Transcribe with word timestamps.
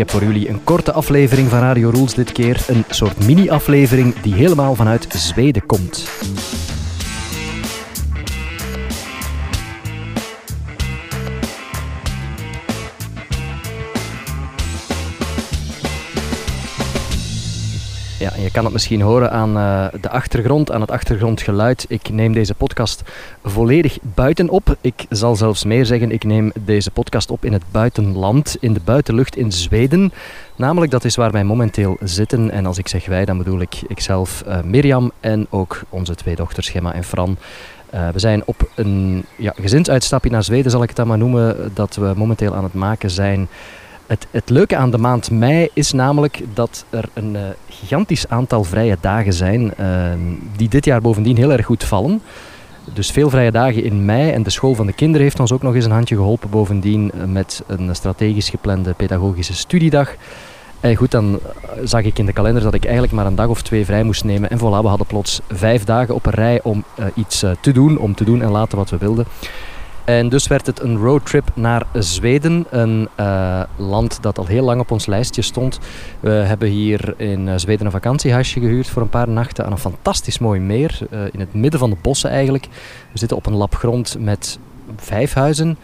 heb 0.00 0.10
voor 0.10 0.22
jullie 0.22 0.48
een 0.48 0.64
korte 0.64 0.92
aflevering 0.92 1.48
van 1.48 1.58
Radio 1.58 1.90
Rules 1.90 2.14
dit 2.14 2.32
keer. 2.32 2.64
Een 2.68 2.84
soort 2.90 3.26
mini-aflevering 3.26 4.20
die 4.20 4.34
helemaal 4.34 4.74
vanuit 4.74 5.06
Zweden 5.08 5.66
komt. 5.66 6.08
Je 18.42 18.50
kan 18.50 18.64
het 18.64 18.72
misschien 18.72 19.00
horen 19.00 19.30
aan 19.30 19.56
uh, 19.56 19.86
de 20.00 20.10
achtergrond, 20.10 20.72
aan 20.72 20.80
het 20.80 20.90
achtergrondgeluid. 20.90 21.84
Ik 21.88 22.10
neem 22.10 22.32
deze 22.32 22.54
podcast 22.54 23.02
volledig 23.44 23.98
buiten 24.02 24.48
op. 24.48 24.76
Ik 24.80 25.06
zal 25.08 25.36
zelfs 25.36 25.64
meer 25.64 25.86
zeggen, 25.86 26.10
ik 26.10 26.24
neem 26.24 26.52
deze 26.60 26.90
podcast 26.90 27.30
op 27.30 27.44
in 27.44 27.52
het 27.52 27.62
buitenland, 27.70 28.56
in 28.60 28.72
de 28.72 28.80
buitenlucht 28.84 29.36
in 29.36 29.52
Zweden. 29.52 30.12
Namelijk, 30.56 30.92
dat 30.92 31.04
is 31.04 31.16
waar 31.16 31.30
wij 31.30 31.44
momenteel 31.44 31.96
zitten. 32.00 32.50
En 32.50 32.66
als 32.66 32.78
ik 32.78 32.88
zeg 32.88 33.06
wij, 33.06 33.24
dan 33.24 33.38
bedoel 33.38 33.60
ik 33.60 33.74
ikzelf, 33.88 34.42
uh, 34.46 34.60
Mirjam 34.62 35.12
en 35.20 35.46
ook 35.50 35.82
onze 35.88 36.14
twee 36.14 36.36
dochters, 36.36 36.68
Gemma 36.68 36.94
en 36.94 37.04
Fran. 37.04 37.36
Uh, 37.94 38.08
we 38.08 38.18
zijn 38.18 38.42
op 38.44 38.70
een 38.74 39.24
ja, 39.36 39.52
gezinsuitstapje 39.60 40.30
naar 40.30 40.44
Zweden, 40.44 40.70
zal 40.70 40.82
ik 40.82 40.88
het 40.88 40.96
dan 40.96 41.06
maar 41.06 41.18
noemen, 41.18 41.70
dat 41.74 41.94
we 41.94 42.12
momenteel 42.16 42.54
aan 42.54 42.64
het 42.64 42.74
maken 42.74 43.10
zijn. 43.10 43.48
Het, 44.10 44.26
het, 44.30 44.50
leuke 44.50 44.76
aan 44.76 44.90
de 44.90 44.98
maand 44.98 45.30
mei 45.30 45.68
is 45.72 45.92
namelijk 45.92 46.42
dat 46.54 46.84
er 46.90 47.08
een 47.12 47.34
uh, 47.34 47.40
gigantisch 47.68 48.28
aantal 48.28 48.64
vrije 48.64 48.96
dagen 49.00 49.32
zijn, 49.32 49.72
uh, 49.80 49.86
die 50.56 50.68
dit 50.68 50.84
jaar 50.84 51.00
bovendien 51.00 51.36
heel 51.36 51.52
erg 51.52 51.66
goed 51.66 51.84
vallen. 51.84 52.22
Dus 52.94 53.10
veel 53.10 53.30
vrije 53.30 53.50
dagen 53.50 53.84
in 53.84 54.04
mei 54.04 54.30
en 54.30 54.42
de 54.42 54.50
school 54.50 54.74
van 54.74 54.86
de 54.86 54.92
kinderen 54.92 55.22
heeft 55.22 55.40
ons 55.40 55.52
ook 55.52 55.62
nog 55.62 55.74
eens 55.74 55.84
een 55.84 55.90
handje 55.90 56.14
geholpen 56.14 56.50
bovendien 56.50 57.12
uh, 57.14 57.24
met 57.24 57.62
een 57.66 57.94
strategisch 57.94 58.48
geplande 58.48 58.92
pedagogische 58.92 59.54
studiedag. 59.54 60.14
En 60.80 60.94
goed, 60.96 61.10
dan 61.10 61.40
zag 61.84 62.02
ik 62.02 62.18
in 62.18 62.26
de 62.26 62.32
kalender 62.32 62.62
dat 62.62 62.74
ik 62.74 62.84
eigenlijk 62.84 63.12
maar 63.12 63.26
een 63.26 63.34
dag 63.34 63.48
of 63.48 63.62
twee 63.62 63.84
vrij 63.84 64.02
moest 64.02 64.24
nemen. 64.24 64.50
En 64.50 64.58
voilà, 64.58 64.82
we 64.82 64.88
hadden 64.88 65.06
plots 65.06 65.40
vijf 65.48 65.84
dagen 65.84 66.14
op 66.14 66.26
een 66.26 66.32
rij 66.32 66.60
om 66.62 66.84
iets 67.14 67.44
te 67.60 67.72
doen, 67.72 67.98
om 67.98 68.14
te 68.14 68.24
doen 68.24 68.42
en 68.42 68.50
laten 68.50 68.78
wat 68.78 68.90
we 68.90 68.98
wilden. 68.98 69.26
En 70.10 70.28
dus 70.28 70.46
werd 70.46 70.66
het 70.66 70.80
een 70.80 70.96
roadtrip 70.96 71.50
naar 71.54 71.86
Zweden, 71.92 72.66
een 72.70 73.08
uh, 73.20 73.62
land 73.76 74.22
dat 74.22 74.38
al 74.38 74.46
heel 74.46 74.64
lang 74.64 74.80
op 74.80 74.90
ons 74.90 75.06
lijstje 75.06 75.42
stond. 75.42 75.78
We 76.20 76.30
hebben 76.30 76.68
hier 76.68 77.14
in 77.16 77.60
Zweden 77.60 77.86
een 77.86 77.92
vakantiehuisje 77.92 78.60
gehuurd 78.60 78.88
voor 78.88 79.02
een 79.02 79.08
paar 79.08 79.28
nachten 79.28 79.64
aan 79.64 79.72
een 79.72 79.78
fantastisch 79.78 80.38
mooi 80.38 80.60
meer, 80.60 80.98
uh, 81.10 81.20
in 81.30 81.40
het 81.40 81.54
midden 81.54 81.80
van 81.80 81.90
de 81.90 81.96
bossen 82.02 82.30
eigenlijk. 82.30 82.64
We 83.12 83.18
zitten 83.18 83.36
op 83.36 83.46
een 83.46 83.54
lap 83.54 83.74
grond 83.74 84.16
met 84.18 84.58
vijf 84.96 85.32
huizen, 85.32 85.78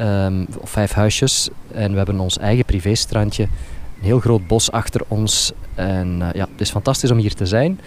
um, 0.00 0.46
of 0.58 0.70
vijf 0.70 0.92
huisjes. 0.92 1.48
En 1.72 1.90
we 1.90 1.96
hebben 1.96 2.20
ons 2.20 2.38
eigen 2.38 2.64
privéstrandje, 2.64 3.42
een 3.42 4.04
heel 4.04 4.20
groot 4.20 4.46
bos 4.46 4.70
achter 4.70 5.00
ons. 5.08 5.52
En 5.74 6.18
ja, 6.34 6.48
het 6.50 6.60
is 6.60 6.70
fantastisch 6.70 7.10
om 7.10 7.18
hier 7.18 7.34
te 7.34 7.46
zijn. 7.46 7.80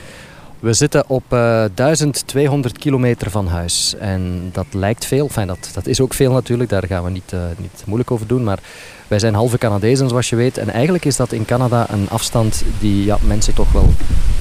We 0.62 0.73
zitten 0.73 1.04
op 1.08 1.23
uh, 1.34 1.66
1200 1.73 2.78
kilometer 2.78 3.31
van 3.31 3.48
huis. 3.48 3.95
En 4.00 4.50
dat 4.52 4.66
lijkt 4.72 5.06
veel. 5.06 5.26
Enfin, 5.26 5.48
dat, 5.48 5.70
dat 5.73 5.88
is 5.88 6.02
ook 6.02 6.14
veel 6.14 6.31
natuurlijk. 6.31 6.70
Daar 6.70 6.88
gaan 6.88 7.04
we 7.04 7.09
niet, 7.09 7.31
uh, 7.34 7.40
niet 7.58 7.84
moeilijk 7.86 8.12
over 8.12 8.28
doen. 8.28 8.44
Maar 8.44 8.59
wij 9.08 9.20
zijn 9.20 9.34
halve 9.34 9.58
Canadezen, 9.58 10.09
zoals 10.09 10.30
je 10.30 10.36
weet. 10.36 10.58
En 10.58 10.70
eigenlijk 10.70 11.06
is 11.06 11.16
dat 11.16 11.32
in 11.32 11.45
Canada 11.45 11.86
een 11.89 12.09
afstand 12.09 12.64
die 12.80 13.06
ja, 13.06 13.17
mensen 13.22 13.54
toch 13.54 13.72
wel 13.72 13.89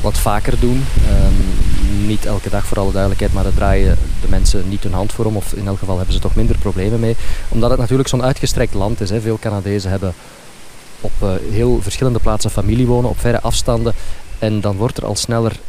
wat 0.01 0.19
vaker 0.19 0.61
doen. 0.61 0.85
Um, 1.11 2.07
niet 2.07 2.27
elke 2.27 2.51
dag 2.51 2.67
voor 2.67 2.79
alle 2.79 2.93
duidelijkheid, 2.93 3.33
maar 3.33 3.43
daar 3.43 3.55
draaien 3.55 3.97
de 4.21 4.29
mensen 4.29 4.69
niet 4.69 4.83
hun 4.83 4.93
hand 4.93 5.13
voor 5.13 5.25
om. 5.25 5.37
Of 5.37 5.53
in 5.53 5.67
elk 5.67 5.79
geval 5.79 5.97
hebben 5.97 6.15
ze 6.15 6.21
toch 6.21 6.35
minder 6.35 6.59
problemen 6.59 7.01
mee. 7.01 7.17
Omdat 7.49 7.71
het 7.71 7.79
natuurlijk 7.79 8.09
zo'n 8.09 8.23
uitgestrekt 8.23 8.75
land 8.75 9.01
is. 9.01 9.11
Hè. 9.11 9.21
Veel 9.21 9.39
Canadezen 9.39 9.91
hebben 9.91 10.15
op 11.01 11.13
uh, 11.23 11.31
heel 11.51 11.83
verschillende 11.83 12.19
plaatsen 12.19 12.51
familie 12.51 12.87
wonen, 12.87 13.11
op 13.11 13.21
verre 13.21 13.41
afstanden. 13.41 13.95
En 14.41 14.61
dan 14.61 14.77
wordt 14.77 14.97
er 14.97 15.05
al 15.05 15.15
sneller 15.15 15.61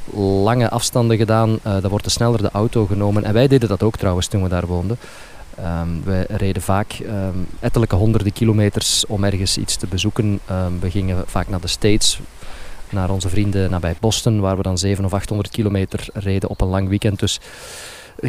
lange 0.44 0.70
afstanden 0.70 1.18
gedaan. 1.18 1.50
Uh, 1.50 1.58
dan 1.64 1.90
wordt 1.90 2.06
er 2.06 2.12
sneller 2.12 2.42
de 2.42 2.52
auto 2.52 2.86
genomen. 2.86 3.24
En 3.24 3.34
wij 3.34 3.48
deden 3.48 3.70
dat 3.70 3.84
ook 3.84 3.98
trouwens 3.98 4.28
toen 4.28 4.44
we 4.44 4.50
daar 4.50 4.68
woonden. 4.68 4.98
Um, 5.60 6.02
we 6.04 6.26
reden 6.30 6.62
vaak 6.62 7.00
um, 7.02 7.48
ettelijke 7.60 7.96
honderden 7.96 8.34
kilometers 8.34 9.06
om 9.06 9.24
ergens 9.24 9.58
iets 9.58 9.76
te 9.76 9.88
bezoeken. 9.88 10.40
Um, 10.52 10.80
we 10.80 10.92
gingen 10.92 11.24
vaak 11.28 11.50
naar 11.50 11.62
de 11.62 11.68
States, 11.68 12.20
naar 12.90 13.10
onze 13.10 13.30
vrienden 13.30 13.70
nabij 13.70 13.96
Boston, 14.00 14.40
waar 14.40 14.58
we 14.58 14.64
dan 14.64 14.78
700 14.78 15.14
of 15.14 15.20
800 15.20 15.56
kilometer 15.56 16.08
reden 16.14 16.50
op 16.50 16.62
een 16.62 16.68
lang 16.68 16.90
weekend. 16.90 17.20
Dus 17.20 17.40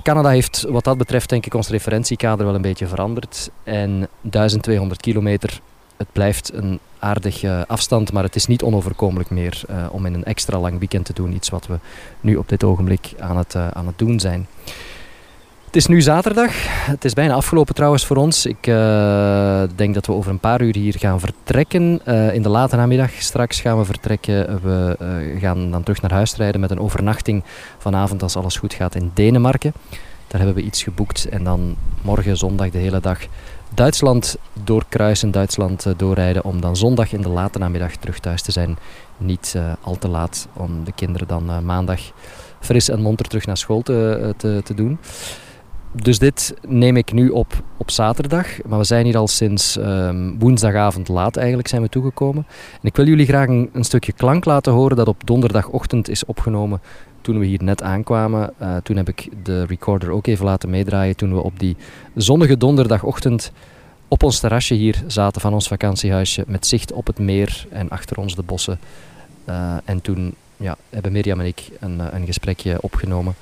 Canada 0.03 0.29
heeft 0.29 0.65
wat 0.69 0.85
dat 0.85 0.99
betreft 0.99 1.29
denk 1.29 1.47
ik 1.47 1.55
ons 1.55 1.69
referentiekader 1.69 2.47
wel 2.47 2.55
een 2.55 2.63
beetje 2.63 2.87
veranderd. 2.87 3.51
En 3.65 4.09
1200 4.21 5.01
kilometer 5.01 5.61
het 6.03 6.13
blijft 6.13 6.53
een 6.55 6.79
aardige 6.99 7.65
afstand, 7.69 8.13
maar 8.13 8.23
het 8.23 8.37
is 8.37 8.47
niet 8.47 8.63
onoverkomelijk 8.63 9.31
meer 9.31 9.61
uh, 9.71 9.87
om 9.91 10.07
in 10.07 10.15
een 10.15 10.25
extra 10.25 10.59
lang 10.59 10.79
weekend 10.79 11.05
te 11.05 11.13
doen. 11.13 11.33
Iets 11.33 11.49
wat 11.49 11.67
we 11.67 11.79
nu 12.21 12.37
op 12.37 12.49
dit 12.49 12.65
ogenblik 12.65 13.13
aan 13.19 13.37
het, 13.37 13.55
uh, 13.55 13.69
aan 13.69 13.87
het 13.87 13.99
doen 13.99 14.21
zijn. 14.21 14.47
Het 15.67 15.77
is 15.77 15.87
nu 15.87 16.01
zaterdag. 16.01 16.53
Het 16.87 17.05
is 17.05 17.13
bijna 17.13 17.35
afgelopen 17.35 17.75
trouwens 17.75 18.07
voor 18.07 18.17
ons. 18.17 18.47
Ik 18.47 18.65
denk 19.77 19.95
dat 19.95 20.07
we 20.07 20.13
over 20.13 20.31
een 20.31 20.39
paar 20.39 20.63
uur 20.63 20.75
hier 20.75 20.95
gaan 20.99 21.21
vertrekken. 21.21 22.05
in 22.33 22.43
de 22.43 22.49
late 22.49 22.77
namiddag 22.77 23.11
straks 23.11 23.61
gaan 23.61 23.79
we 23.79 23.85
vertrekken. 23.85 24.63
We 24.63 24.97
gaan 25.41 25.71
dan 25.71 25.83
terug 25.83 26.03
naar 26.03 26.13
huis 26.13 26.37
rijden 26.37 26.61
met 26.61 26.71
een 26.71 26.81
overnachting 26.81 27.45
vanavond 27.79 28.23
als 28.23 28.37
alles 28.37 28.57
goed 28.57 28.75
gaat 28.75 28.95
in 28.95 29.11
Denemarken. 29.15 29.73
Daar 30.33 30.41
hebben 30.41 30.63
we 30.63 30.69
iets 30.69 30.83
geboekt 30.83 31.29
en 31.29 31.45
dan 31.45 31.77
morgen 32.03 32.37
zondag 32.37 32.71
de 32.71 32.79
hele 32.79 33.01
dag 33.01 33.19
Duitsland 33.75 34.37
doorkruisen, 34.65 35.31
Duitsland 35.31 35.87
uh, 35.87 35.93
doorrijden 35.97 36.45
om 36.45 36.61
dan 36.61 36.77
zondag 36.77 37.13
in 37.13 37.23
de 37.23 37.29
late 37.29 37.59
namiddag 37.59 37.97
terug 37.97 38.19
thuis 38.19 38.43
te 38.43 38.53
zijn. 38.53 38.79
Niet 39.17 39.53
uh, 39.57 39.73
al 39.81 39.99
te 39.99 40.09
laat 40.09 40.49
om 40.53 40.85
de 40.85 40.93
kinderen 40.93 41.29
dan 41.29 41.51
uh, 41.51 41.59
maandag 41.59 42.01
fris 42.61 42.89
en 42.89 43.01
monter 43.01 43.27
terug 43.27 43.47
naar 43.47 43.57
school 43.57 43.83
te, 43.83 44.35
te, 44.65 44.75
doen. 44.75 44.99
Dus 45.93 46.19
dit 46.19 46.55
neem 46.67 46.97
ik 46.97 47.13
nu 47.13 47.29
op 47.29 47.63
op 47.77 47.91
zaterdag, 47.91 48.63
maar 48.67 48.79
we 48.79 48.85
zijn 48.85 49.05
hier 49.05 49.17
al 49.17 49.29
sinds 49.29 49.77
um, 49.77 50.39
woensdagavond 50.39 51.09
laat 51.09 51.37
eigenlijk 51.37 51.69
zijn 51.69 51.83
we 51.83 51.89
toegekomen. 51.89 52.47
En 52.73 52.89
ik 52.89 52.97
wil 52.97 53.07
jullie 53.07 53.27
graag 53.27 53.49
een, 53.49 53.71
stukje 53.81 54.13
klank 54.13 54.45
laten 54.45 54.73
horen 54.73 54.97
dat 54.97 55.09
op 55.09 55.27
donderdagochtend 55.27 56.09
is 56.09 56.25
opgenomen 56.25 56.81
toen 57.21 57.39
we 57.39 57.47
hier 57.47 57.63
net 57.63 57.83
aankwamen. 57.83 58.53
Uh, 58.63 58.77
toen 58.77 58.97
heb 58.97 59.09
ik 59.09 59.29
de 59.43 59.65
recorder 59.65 60.11
ook 60.11 60.27
even 60.27 60.45
laten 60.45 60.71
meedraaien. 60.71 61.17
Toen 61.17 61.35
we 61.35 61.43
op 61.43 61.59
die 61.59 61.77
zonnige 62.15 62.57
donderdagochtend 62.57 63.53
op 64.09 64.23
ons 64.23 64.41
terrasje 64.41 64.75
hier 64.75 65.03
zaten 65.07 65.41
van 65.41 65.53
ons 65.53 65.69
vakantiehuisje. 65.69 66.45
Met 66.47 66.67
zicht 66.67 66.93
op 66.93 67.07
het 67.07 67.19
meer 67.19 67.67
en 67.71 67.89
achter 67.89 68.19
ons 68.19 68.35
de 68.35 68.43
bossen. 68.43 68.79
Uh, 69.49 69.75
en 69.85 70.01
toen 70.01 70.35
ja, 70.57 70.77
hebben 70.91 71.13
Mirjam 71.13 71.41
en 71.41 71.47
ik 71.47 71.69
een, 71.81 72.15
een 72.15 72.27
gesprekje 72.27 72.81
opgenomen. 72.81 73.35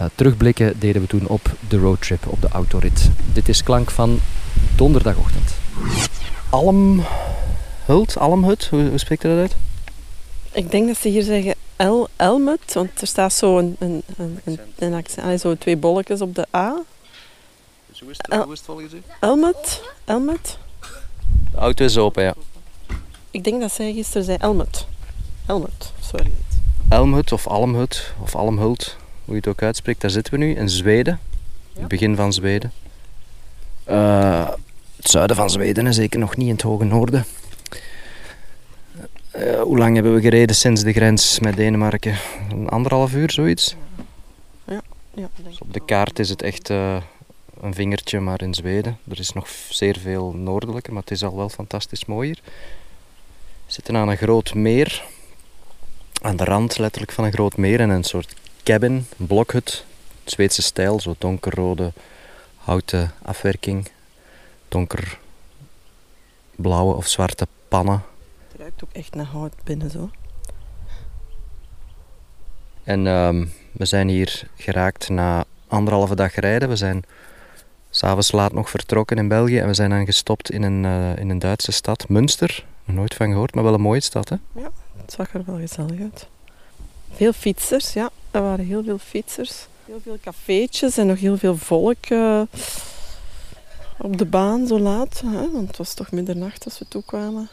Uh, 0.00 0.06
terugblikken 0.14 0.78
deden 0.78 1.02
we 1.02 1.08
toen 1.08 1.26
op 1.26 1.50
de 1.68 1.78
roadtrip, 1.78 2.26
op 2.26 2.40
de 2.40 2.48
autorit. 2.48 3.10
Dit 3.32 3.48
is 3.48 3.62
klank 3.62 3.90
van 3.90 4.20
donderdagochtend. 4.76 5.54
Almhult, 6.50 8.18
Almhut, 8.18 8.66
hoe, 8.66 8.88
hoe 8.88 8.98
spreekt 8.98 9.24
u 9.24 9.28
dat 9.28 9.38
uit? 9.38 9.56
Ik 10.52 10.70
denk 10.70 10.86
dat 10.86 10.96
ze 10.96 11.08
hier 11.08 11.22
zeggen 11.22 11.54
El, 11.76 12.08
Elmet, 12.16 12.72
want 12.72 13.00
er 13.00 13.06
staat 13.06 13.32
zo 13.32 13.58
een, 13.58 13.76
een, 13.78 14.02
een, 14.16 14.40
een, 14.44 14.58
een 14.78 14.94
accent, 14.94 15.40
zo 15.40 15.56
twee 15.56 15.76
bolletjes 15.76 16.20
op 16.20 16.34
de 16.34 16.46
A. 16.56 16.82
Dus 17.86 18.00
hoe 18.00 18.10
is 18.10 18.16
het, 18.16 18.28
El, 18.28 18.42
hoe 18.42 18.52
is 18.52 18.58
het 18.58 18.66
volgens 18.66 18.92
u? 18.92 19.02
Elmet, 19.20 19.82
Elmet. 20.04 20.58
De 21.50 21.58
auto 21.58 21.84
is 21.84 21.98
open, 21.98 22.22
ja. 22.22 22.34
Ik 23.30 23.44
denk 23.44 23.60
dat 23.60 23.72
zij 23.72 23.92
gisteren 23.92 24.24
zei 24.24 24.36
Elmet. 24.40 24.86
Elmet, 25.46 25.92
sorry. 26.00 26.32
Elmhut 26.88 27.32
of 27.32 27.46
Almhut 27.46 28.12
of 28.22 28.36
Almhult, 28.36 28.96
hoe 29.24 29.34
je 29.34 29.40
het 29.40 29.48
ook 29.48 29.62
uitspreekt, 29.62 30.00
daar 30.00 30.10
zitten 30.10 30.32
we 30.32 30.38
nu 30.38 30.54
in 30.54 30.68
Zweden. 30.68 31.20
Ja. 31.72 31.80
Het 31.80 31.88
begin 31.88 32.16
van 32.16 32.32
Zweden. 32.32 32.72
Uh, 33.88 34.48
het 34.96 35.10
zuiden 35.10 35.36
van 35.36 35.50
Zweden 35.50 35.86
en 35.86 35.94
zeker 35.94 36.18
nog 36.18 36.36
niet 36.36 36.46
in 36.46 36.52
het 36.52 36.62
hoge 36.62 36.84
noorden. 36.84 37.24
Uh, 39.36 39.60
hoe 39.60 39.78
lang 39.78 39.94
hebben 39.94 40.14
we 40.14 40.20
gereden 40.20 40.56
sinds 40.56 40.82
de 40.82 40.92
grens 40.92 41.38
met 41.38 41.56
Denemarken? 41.56 42.16
Een 42.50 42.68
anderhalf 42.68 43.14
uur, 43.14 43.30
zoiets? 43.30 43.76
Ja. 44.64 44.80
ja 45.14 45.28
dus 45.44 45.58
op 45.58 45.72
de 45.72 45.84
kaart 45.84 46.18
is 46.18 46.28
het 46.28 46.42
echt 46.42 46.70
uh, 46.70 46.96
een 47.60 47.74
vingertje, 47.74 48.20
maar 48.20 48.42
in 48.42 48.54
Zweden. 48.54 48.98
Er 49.10 49.18
is 49.18 49.32
nog 49.32 49.48
zeer 49.68 49.98
veel 49.98 50.32
noordelijker, 50.32 50.92
maar 50.92 51.02
het 51.02 51.10
is 51.10 51.24
al 51.24 51.36
wel 51.36 51.48
fantastisch 51.48 52.04
mooi 52.04 52.26
hier. 52.26 52.38
We 53.66 53.72
zitten 53.72 53.96
aan 53.96 54.08
een 54.08 54.16
groot 54.16 54.54
meer. 54.54 55.04
Aan 56.22 56.36
de 56.36 56.44
rand 56.44 56.78
letterlijk 56.78 57.12
van 57.12 57.24
een 57.24 57.32
groot 57.32 57.56
meer 57.56 57.80
en 57.80 57.90
een 57.90 58.04
soort 58.04 58.34
cabin, 58.62 59.06
blokhut. 59.16 59.84
Zweedse 60.24 60.62
stijl, 60.62 61.00
zo 61.00 61.14
donkerrode 61.18 61.92
houten 62.56 63.12
afwerking. 63.22 63.88
Donkerblauwe 64.68 66.94
of 66.94 67.08
zwarte 67.08 67.46
pannen 67.68 68.02
het 68.52 68.60
ruikt 68.60 68.84
ook 68.84 68.92
echt 68.92 69.14
naar 69.14 69.26
hout 69.26 69.54
binnen 69.64 69.90
zo. 69.90 70.10
En 72.84 73.06
um, 73.06 73.52
we 73.72 73.84
zijn 73.84 74.08
hier 74.08 74.48
geraakt 74.56 75.08
na 75.08 75.44
anderhalve 75.66 76.14
dag 76.14 76.34
rijden. 76.34 76.68
We 76.68 76.76
zijn 76.76 77.02
s'avonds 77.90 78.32
laat 78.32 78.52
nog 78.52 78.70
vertrokken 78.70 79.16
in 79.16 79.28
België 79.28 79.58
en 79.58 79.66
we 79.66 79.74
zijn 79.74 79.90
dan 79.90 80.04
gestopt 80.04 80.50
in 80.50 80.62
een, 80.62 80.84
uh, 80.84 81.16
in 81.16 81.30
een 81.30 81.38
Duitse 81.38 81.72
stad, 81.72 82.08
Münster. 82.08 82.64
Nooit 82.84 83.14
van 83.14 83.28
gehoord, 83.28 83.54
maar 83.54 83.64
wel 83.64 83.74
een 83.74 83.80
mooie 83.80 84.00
stad, 84.00 84.28
hè? 84.28 84.36
Het 84.96 85.12
zag 85.12 85.34
er 85.34 85.42
wel 85.46 85.58
gezellig 85.58 86.00
uit. 86.00 86.28
Veel 87.12 87.32
fietsers, 87.32 87.92
ja. 87.92 88.10
Er 88.32 88.42
waren 88.42 88.64
heel 88.64 88.82
veel 88.84 88.98
fietsers. 88.98 89.66
Heel 89.84 90.00
veel 90.02 90.18
cafeetjes 90.22 90.96
en 90.96 91.06
nog 91.06 91.18
heel 91.18 91.38
veel 91.38 91.56
volk 91.56 92.04
eh, 92.04 92.42
op 93.98 94.18
de 94.18 94.24
baan 94.24 94.66
zo 94.66 94.78
laat. 94.78 95.22
Hè? 95.26 95.50
Want 95.50 95.66
het 95.66 95.76
was 95.76 95.94
toch 95.94 96.10
middernacht 96.10 96.64
als 96.64 96.78
we 96.78 96.88
toekwamen. 96.88 97.48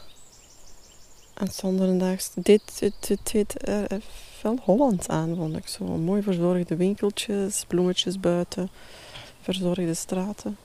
En 1.34 1.48
zonderendaags 1.52 2.30
dit, 2.34 2.62
dit, 2.78 2.92
dit 3.06 3.32
deed 3.32 3.68
er 3.68 4.00
veel 4.38 4.58
Hollands 4.62 5.08
aan, 5.08 5.36
vond 5.36 5.56
ik. 5.56 5.68
Zo 5.68 5.84
mooi 5.84 6.22
verzorgde 6.22 6.76
winkeltjes, 6.76 7.64
bloemetjes 7.68 8.20
buiten, 8.20 8.70
verzorgde 9.40 9.94
straten. 9.94 10.56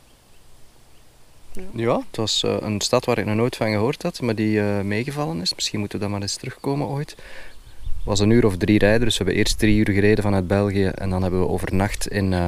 Ja, 1.71 1.97
het 2.07 2.17
was 2.17 2.43
eh, 2.43 2.57
een 2.59 2.81
stad 2.81 3.05
waar 3.05 3.17
ik 3.17 3.25
nog 3.25 3.35
nooit 3.35 3.55
van 3.55 3.71
gehoord 3.71 4.03
had, 4.03 4.21
maar 4.21 4.35
die 4.35 4.61
eh, 4.61 4.81
meegevallen 4.81 5.41
is. 5.41 5.55
Misschien 5.55 5.79
moeten 5.79 5.97
we 5.97 6.03
dan 6.03 6.13
maar 6.13 6.21
eens 6.21 6.35
terugkomen 6.35 6.87
ooit. 6.87 7.15
Was 8.05 8.19
een 8.19 8.29
uur 8.29 8.45
of 8.45 8.57
drie 8.57 8.79
rijden, 8.79 9.05
dus 9.05 9.17
we 9.17 9.23
hebben 9.23 9.43
eerst 9.43 9.59
drie 9.59 9.77
uur 9.77 9.93
gereden 9.93 10.23
vanuit 10.23 10.47
België 10.47 10.85
en 10.85 11.09
dan 11.09 11.21
hebben 11.21 11.39
we 11.39 11.47
overnacht 11.47 12.07
in 12.07 12.33
eh, 12.33 12.45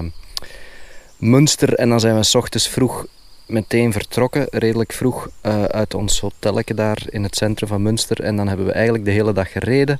Münster 1.18 1.74
en 1.74 1.90
dan 1.90 2.00
zijn 2.00 2.16
we 2.16 2.24
s 2.24 2.36
ochtends 2.36 2.68
vroeg 2.68 3.06
meteen 3.46 3.92
vertrokken, 3.92 4.48
redelijk 4.50 4.94
vroeg 4.94 5.30
eh, 5.42 5.64
uit 5.64 5.94
ons 5.94 6.20
hotelletje 6.20 6.74
daar 6.74 7.04
in 7.10 7.24
het 7.24 7.36
centrum 7.36 7.70
van 7.70 7.82
Münster 7.82 8.24
en 8.24 8.36
dan 8.36 8.48
hebben 8.48 8.66
we 8.66 8.72
eigenlijk 8.72 9.06
de 9.06 9.12
hele 9.12 9.34
dag 9.34 9.52
gereden. 9.52 10.00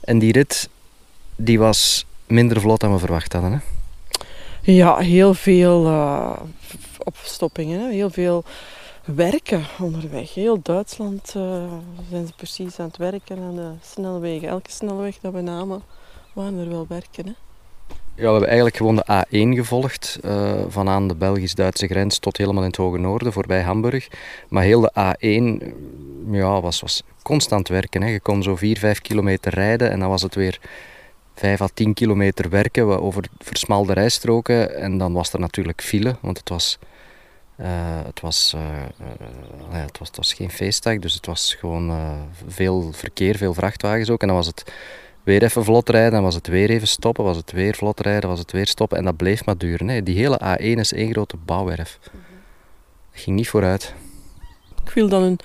En 0.00 0.18
die 0.18 0.32
rit, 0.32 0.68
die 1.36 1.58
was 1.58 2.06
minder 2.26 2.60
vlot 2.60 2.80
dan 2.80 2.92
we 2.92 2.98
verwacht 2.98 3.32
hadden. 3.32 3.52
Hè? 3.52 3.58
Ja, 4.72 4.96
heel 4.96 5.34
veel 5.34 5.86
eh, 5.86 6.32
opstoppingen, 6.98 7.90
heel 7.90 8.10
veel 8.10 8.44
werken 9.14 9.64
onderweg. 9.80 10.34
Heel 10.34 10.62
Duitsland 10.62 11.32
eh, 11.36 11.72
zijn 12.10 12.26
ze 12.26 12.32
precies 12.36 12.78
aan 12.78 12.86
het 12.86 12.96
werken 12.96 13.38
aan 13.38 13.54
de 13.54 13.70
snelwegen. 13.82 14.48
Elke 14.48 14.70
snelweg 14.70 15.18
dat 15.18 15.32
we 15.32 15.40
namen, 15.40 15.82
waren 16.32 16.58
er 16.58 16.68
wel 16.68 16.86
werken. 16.88 17.26
Hè? 17.26 17.32
Ja, 18.14 18.24
we 18.24 18.30
hebben 18.30 18.46
eigenlijk 18.46 18.76
gewoon 18.76 18.96
de 18.96 19.24
A1 19.24 19.56
gevolgd, 19.56 20.18
eh, 20.22 20.60
van 20.68 20.88
aan 20.88 21.08
de 21.08 21.14
Belgisch-Duitse 21.14 21.86
grens 21.86 22.18
tot 22.18 22.36
helemaal 22.36 22.62
in 22.62 22.68
het 22.68 22.76
hoge 22.76 22.98
noorden, 22.98 23.32
voorbij 23.32 23.62
Hamburg. 23.62 24.08
Maar 24.48 24.62
heel 24.62 24.80
de 24.80 24.90
A1 24.92 25.62
eh, 25.62 25.72
ja, 26.30 26.60
was, 26.60 26.80
was 26.80 27.02
constant 27.22 27.68
werken. 27.68 28.02
Hè. 28.02 28.08
Je 28.08 28.20
kon 28.20 28.42
zo 28.42 28.56
4, 28.56 28.78
5 28.78 29.00
kilometer 29.00 29.54
rijden 29.54 29.90
en 29.90 30.00
dan 30.00 30.08
was 30.08 30.22
het 30.22 30.34
weer 30.34 30.60
5 31.34 31.60
à 31.60 31.68
10 31.74 31.94
kilometer 31.94 32.48
werken 32.48 32.88
we 32.88 33.00
over 33.00 33.24
versmalde 33.38 33.92
rijstroken. 33.92 34.76
En 34.76 34.98
dan 34.98 35.12
was 35.12 35.32
er 35.32 35.40
natuurlijk 35.40 35.82
file, 35.82 36.16
want 36.20 36.38
het 36.38 36.48
was, 36.48 36.78
eh, 37.58 38.04
het 38.04 38.20
was, 38.20 38.52
eh, 38.54 38.82
eh, 38.82 39.70
ja, 39.72 39.78
het 39.78 39.98
was, 39.98 40.08
het 40.08 40.16
was 40.16 40.32
geen 40.32 40.50
feestdag, 40.50 40.98
dus 40.98 41.14
het 41.14 41.26
was 41.26 41.54
gewoon 41.54 41.90
eh, 41.90 42.12
veel 42.46 42.92
verkeer, 42.92 43.36
veel 43.36 43.54
vrachtwagens 43.54 44.10
ook. 44.10 44.20
En 44.20 44.26
dan 44.26 44.36
was 44.36 44.46
het 44.46 44.72
weer 45.22 45.42
even 45.42 45.64
vlot 45.64 45.88
rijden, 45.88 46.12
dan 46.12 46.22
was 46.22 46.34
het 46.34 46.46
weer 46.46 46.70
even 46.70 46.88
stoppen, 46.88 47.24
was 47.24 47.36
het 47.36 47.52
weer 47.52 47.74
vlot 47.74 48.00
rijden, 48.00 48.28
was 48.28 48.38
het 48.38 48.52
weer 48.52 48.66
stoppen. 48.66 48.98
En 48.98 49.04
dat 49.04 49.16
bleef 49.16 49.44
maar 49.44 49.58
duren. 49.58 49.88
Hè. 49.88 50.02
Die 50.02 50.16
hele 50.16 50.40
A1 50.58 50.78
is 50.78 50.92
één 50.92 51.12
grote 51.12 51.36
bouwwerf. 51.36 51.98
Dat 52.02 53.22
ging 53.22 53.36
niet 53.36 53.48
vooruit. 53.48 53.94
Ik 54.84 54.90
viel 54.90 55.08
dan 55.08 55.22
een, 55.22 55.38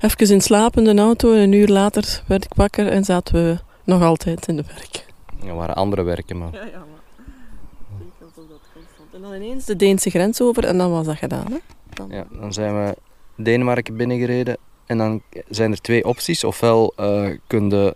even 0.00 0.30
in 0.30 0.40
slaap 0.40 0.76
in 0.76 0.84
de 0.84 1.02
auto 1.02 1.32
en 1.32 1.38
een 1.38 1.52
uur 1.52 1.68
later 1.68 2.22
werd 2.26 2.44
ik 2.44 2.54
wakker 2.54 2.88
en 2.88 3.04
zaten 3.04 3.34
we 3.34 3.58
nog 3.84 4.02
altijd 4.02 4.48
in 4.48 4.56
de 4.56 4.64
werk. 4.66 5.06
Er 5.46 5.54
waren 5.54 5.74
andere 5.74 6.02
werken, 6.02 6.38
maar 6.38 6.52
Ja, 6.52 6.64
ja, 6.64 6.78
maar 6.78 7.00
dat 8.48 8.60
constant. 8.74 9.14
En 9.14 9.20
dan 9.20 9.34
ineens 9.34 9.64
de 9.64 9.76
Deense 9.76 10.10
grens 10.10 10.40
over 10.40 10.64
en 10.64 10.78
dan 10.78 10.90
was 10.90 11.06
dat 11.06 11.16
gedaan. 11.16 11.46
Hè? 11.52 11.58
Dan. 11.94 12.08
Ja, 12.10 12.26
dan 12.30 12.52
zijn 12.52 12.84
we 12.84 12.96
Denemarken 13.36 13.96
binnengereden 13.96 14.56
en 14.86 14.98
dan 14.98 15.22
zijn 15.48 15.72
er 15.72 15.80
twee 15.80 16.04
opties. 16.04 16.44
Ofwel 16.44 16.92
eh 16.96 17.28
kun 17.46 17.70
je 17.70 17.94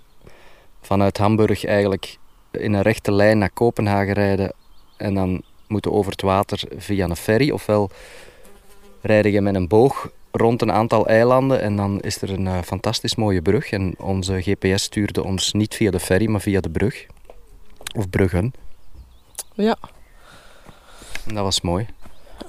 vanuit 0.81 1.19
Hamburg 1.19 1.65
eigenlijk 1.65 2.19
in 2.51 2.73
een 2.73 2.83
rechte 2.83 3.13
lijn 3.13 3.39
naar 3.39 3.51
Kopenhagen 3.51 4.13
rijden 4.13 4.53
en 4.97 5.15
dan 5.15 5.43
moeten 5.69 5.93
over 5.93 6.13
het 6.13 6.23
water 6.23 6.63
via 6.77 7.05
een 7.05 7.17
ferry. 7.17 7.51
Ofwel 7.51 7.91
rijd 9.01 9.25
je 9.25 9.41
met 9.41 9.55
een 9.55 9.69
boog 9.69 10.11
rond 10.31 10.63
een 10.63 10.73
aantal 10.73 11.07
eilanden 11.07 11.61
en 11.61 11.77
dan 11.77 12.01
is 12.01 12.23
er 12.23 12.31
een 12.31 12.47
eh, 12.47 12.63
fantastisch 12.63 13.15
mooie 13.15 13.43
brug. 13.43 13.71
En 13.71 13.95
onze 13.99 14.41
GPS 14.41 14.83
stuurde 14.83 15.25
ons 15.25 15.53
niet 15.53 15.75
via 15.75 15.91
de 15.91 16.01
ferry, 16.01 16.27
maar 16.27 16.41
via 16.41 16.61
de 16.61 16.71
brug. 16.71 17.07
Of 17.97 18.11
bruggen. 18.11 18.53
Ja. 19.55 19.77
En 21.27 21.35
dat 21.35 21.45
was 21.45 21.61
mooi. 21.61 21.87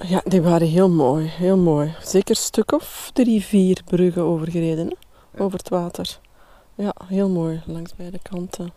ja, 0.06 0.22
die 0.24 0.42
waren 0.42 0.68
heel 0.68 0.90
mooi, 0.90 1.26
heel 1.26 1.56
mooi. 1.56 1.94
Zeker 2.02 2.30
een 2.30 2.36
stuk 2.36 2.72
of 2.72 3.10
drie, 3.12 3.44
vier 3.44 3.80
bruggen 3.84 4.22
overgereden, 4.22 4.96
hè? 5.30 5.42
over 5.42 5.58
het 5.58 5.68
water. 5.68 6.18
Ja, 6.74 6.94
heel 7.04 7.28
mooi, 7.28 7.62
langs 7.66 7.94
beide 7.96 8.18
kanten. 8.22 8.72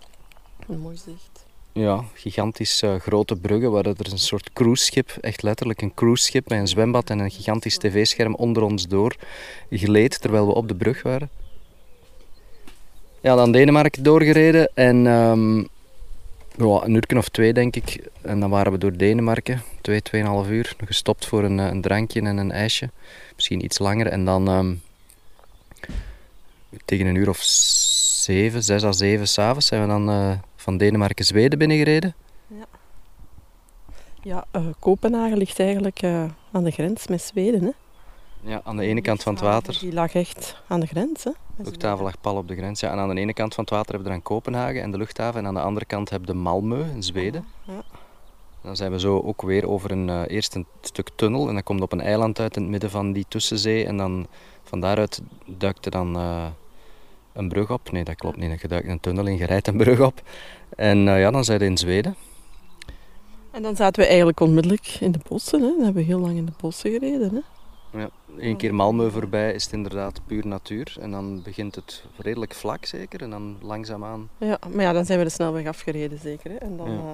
Een 0.68 0.80
mooi 0.80 0.98
zicht. 0.98 1.46
Ja, 1.74 2.04
gigantisch 2.14 2.82
eh, 2.82 2.96
grote 2.96 3.36
bruggen 3.36 3.72
waar 3.72 3.86
er 3.86 4.12
een 4.12 4.20
soort 4.20 4.54
cruiseschip, 4.54 5.18
echt 5.22 5.42
letterlijk 5.42 5.82
een 5.82 5.94
cruiseschip 5.94 6.50
met 6.50 6.60
een 6.60 6.68
zwembad 6.68 7.10
en 7.10 7.20
een 7.20 7.32
gigantisch 7.32 7.78
tv-scherm 7.78 8.36
onder 8.36 8.64
ons 8.64 8.88
door 8.88 9.16
gleed 9.70 10.22
terwijl 10.22 10.46
we 10.46 10.54
op 10.54 10.68
de 10.68 10.76
brug 10.76 11.02
waren. 11.02 11.30
Ja, 13.22 13.36
dan 13.36 13.52
Denemarken 13.52 14.04
doorgereden 14.04 14.72
en 14.74 15.08
ehm, 15.08 15.64
ja, 16.68 16.84
een 16.84 16.94
uur 16.94 17.18
of 17.18 17.30
twee 17.30 17.54
denk 17.54 17.76
ik. 17.76 18.10
En 18.22 18.40
dan 18.40 18.50
waren 18.50 18.72
we 18.72 18.78
door 18.78 18.98
Denemarken, 18.98 19.62
twee, 19.82 20.02
tweeënhalf 20.02 20.50
uur, 20.50 20.76
gestopt 20.86 21.26
voor 21.26 21.44
een, 21.44 21.60
eh, 21.60 21.66
een 21.66 21.82
drankje 21.82 22.22
en 22.22 22.38
een 22.38 22.52
ijsje. 22.52 22.90
Misschien 23.36 23.64
iets 23.64 23.80
langer 23.80 24.08
en 24.08 24.26
dan 24.26 24.48
ehm, 24.48 24.76
tegen 26.86 27.06
een 27.06 27.16
uur 27.16 27.30
of 27.30 27.42
zeven, 28.24 28.64
zes 28.64 28.84
à 28.84 28.92
zeven 28.92 29.28
s'avonds 29.28 29.68
zijn 29.68 29.82
we 29.82 29.88
dan 29.88 30.10
eh, 30.10 30.32
van 30.56 30.78
Denemarken 30.78 31.26
Zweden 31.26 31.60
binnengereden. 31.60 32.16
Ja, 34.22 34.46
eh, 34.52 34.66
Kopenhagen 34.80 35.38
ligt 35.38 35.60
eigenlijk 35.60 36.04
aan 36.52 36.64
de 36.64 36.72
grens 36.72 37.08
met 37.08 37.22
Zweden. 37.22 37.64
Hè? 37.64 37.72
Ja, 38.50 38.62
aan 38.64 38.78
de 38.78 38.86
ene 38.86 39.02
kant 39.02 39.24
van 39.24 39.34
het 39.34 39.44
water. 39.44 39.78
Die 39.80 39.94
lag 39.94 40.14
echt 40.14 40.62
aan 40.68 40.80
de 40.80 40.88
grens. 40.88 41.24
Hè? 41.24 41.32
De 41.64 41.66
luchthaven 41.66 42.04
lag 42.04 42.22
pal 42.22 42.36
op 42.36 42.48
de 42.48 42.56
grens. 42.56 42.80
Ja, 42.80 42.92
en 42.92 42.98
aan 42.98 43.16
de 43.16 43.22
ene 43.22 43.34
kant 43.34 43.54
van 43.54 43.64
het 43.64 43.74
water 43.74 43.92
hebben 43.92 44.08
we 44.08 44.14
dan 44.14 44.24
Kopenhagen 44.24 44.82
en 44.82 44.92
de 44.92 44.98
luchthaven. 44.98 45.40
En 45.40 45.48
aan 45.48 45.54
de 45.54 45.62
andere 45.62 45.86
kant 45.86 46.10
hebben 46.10 46.30
we 46.30 46.42
Malmö 46.42 46.94
in 46.94 47.04
Zweden. 47.04 47.46
Ja. 47.64 47.84
Dan 48.62 48.76
zijn 48.76 48.92
we 48.92 49.00
zo 49.00 49.20
ook 49.20 49.42
weer 49.42 49.68
over 49.68 49.92
een, 49.92 50.10
eh, 50.10 50.22
eerst 50.28 50.56
een 50.56 50.66
stuk 50.82 51.10
tunnel. 51.16 51.48
En 51.48 51.54
dan 51.54 51.64
komt 51.64 51.82
op 51.82 51.92
een 51.92 52.02
eiland 52.02 52.40
uit 52.40 52.56
in 52.56 52.62
het 52.62 52.72
midden 52.72 52.90
van 52.90 53.12
die 53.12 53.26
tussenzee. 53.28 53.86
En 53.86 53.98
dan 53.98 54.28
van 54.64 54.80
daaruit 54.80 55.22
duikt 55.46 55.86
er 55.86 55.92
dan 55.92 56.16
eh, 56.16 56.46
een 57.34 57.50
brug 57.50 57.72
op. 57.72 57.92
Nee, 57.92 58.04
dat 58.04 58.16
klopt 58.16 58.38
niet. 58.38 58.62
Je 58.62 58.68
duikt 58.68 58.88
een 58.88 59.00
tunnel 59.00 59.26
in, 59.26 59.38
je 59.38 59.46
rijdt 59.46 59.68
een 59.68 59.78
brug 59.78 60.00
op. 60.00 60.22
En 60.76 61.08
eh, 61.08 61.20
ja, 61.20 61.32
dan 61.32 61.44
zijn 61.44 61.60
we 61.60 61.66
in 61.66 61.78
Zweden. 61.78 62.16
En 63.52 63.62
dan 63.62 63.76
zaten 63.76 64.02
we 64.02 64.08
eigenlijk 64.08 64.40
onmiddellijk 64.40 64.98
in 65.00 65.12
de 65.12 65.20
bossen. 65.28 65.62
Hè? 65.62 65.68
Dan 65.68 65.84
hebben 65.84 66.02
we 66.02 66.08
heel 66.08 66.20
lang 66.20 66.38
in 66.38 66.46
de 66.46 66.52
bossen 66.62 66.92
gereden. 66.92 67.30
Hè? 67.34 67.59
Eén 68.38 68.58
keer 68.58 68.72
Malmö 68.74 69.12
voorbij 69.12 69.54
is 69.54 69.64
het 69.64 69.74
inderdaad 69.74 70.22
puur 70.26 70.48
natuur. 70.48 70.96
En 71.00 71.12
dan 71.12 71.42
begint 71.42 71.76
het 71.76 72.04
redelijk 72.18 72.54
vlak 72.54 72.86
zeker. 72.86 73.22
En 73.22 73.30
dan 73.30 73.58
langzaamaan 73.62 74.30
Ja, 74.38 74.60
maar 74.74 74.84
ja, 74.84 74.94
dan 74.94 75.06
zijn 75.06 75.18
we 75.18 75.24
de 75.24 75.30
snelweg 75.32 75.66
afgereden 75.68 76.20
zeker. 76.20 76.52
Hè? 76.52 76.56
En 76.58 76.78
dan 76.78 76.92
Ja. 76.92 76.98
eh, 76.98 77.14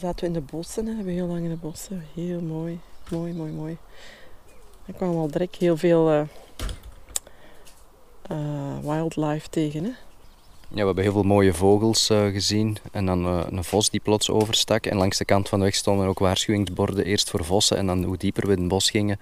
zaten 0.00 0.20
we 0.20 0.26
in 0.26 0.32
de 0.32 0.40
bossen. 0.50 0.84
Hè? 0.86 0.88
Hebben 0.94 1.06
we 1.14 1.18
heel 1.20 1.26
lang 1.26 1.42
in 1.44 1.48
de 1.50 1.56
bossen. 1.56 2.04
Heel 2.14 2.40
mooi, 2.40 2.78
mooi, 3.10 3.32
mooi, 3.32 3.52
mooi. 3.52 3.76
Er 4.86 4.94
kwam 4.94 5.16
al 5.16 5.30
direct 5.30 5.56
heel 5.56 5.76
veel 5.76 6.10
eh, 6.10 6.20
eh, 8.22 8.78
wildlife 8.82 9.48
tegen. 9.48 9.84
Hè? 9.84 9.90
Ja, 10.70 10.80
we 10.80 10.84
hebben 10.86 11.04
heel 11.04 11.12
veel 11.12 11.22
mooie 11.22 11.54
vogels 11.54 12.06
gezien. 12.06 12.76
En 12.92 13.06
dan 13.06 13.24
een 13.24 13.64
vos 13.64 13.90
die 13.90 14.00
plots 14.00 14.30
overstak. 14.30 14.86
En 14.86 14.96
langs 14.96 15.18
de 15.18 15.24
kant 15.24 15.48
van 15.48 15.58
de 15.58 15.64
weg 15.64 15.74
stonden 15.74 16.06
ook 16.06 16.18
waarschuwingsborden. 16.18 17.04
Eerst 17.04 17.30
voor 17.30 17.44
vossen 17.44 17.76
en 17.76 17.86
dan 17.86 18.02
hoe 18.04 18.16
dieper 18.16 18.46
we 18.46 18.52
in 18.52 18.58
het 18.58 18.68
bos 18.68 18.90
gingen, 18.90 19.20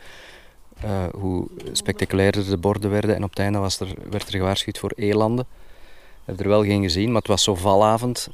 eh, 0.80 1.04
hoe 1.14 1.46
spectaculairder 1.72 2.48
de 2.48 2.56
borden 2.56 2.90
werden. 2.90 3.14
En 3.14 3.22
op 3.24 3.30
het 3.30 3.38
einde 3.38 3.58
was 3.58 3.80
er, 3.80 3.88
werd 4.10 4.26
er 4.26 4.38
gewaarschuwd 4.38 4.78
voor 4.78 4.92
elanden. 4.96 5.46
We 5.48 6.32
hebben 6.32 6.44
er 6.44 6.50
wel 6.50 6.64
geen 6.64 6.82
gezien, 6.82 7.06
maar 7.06 7.20
het 7.20 7.26
was 7.26 7.42
zo 7.42 7.54
valavond. 7.54 8.28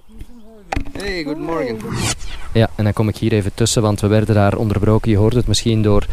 Hey, 0.93 1.23
goedemorgen. 1.25 1.79
Ja, 2.53 2.71
en 2.77 2.85
dan 2.85 2.93
kom 2.93 3.09
ik 3.09 3.17
hier 3.17 3.33
even 3.33 3.55
tussen, 3.55 3.83
want 3.83 4.01
we 4.01 4.07
werden 4.07 4.35
daar 4.35 4.57
onderbroken. 4.57 5.11
Je 5.11 5.17
hoort 5.17 5.35
het 5.35 5.47
misschien 5.47 5.83
door 5.83 6.07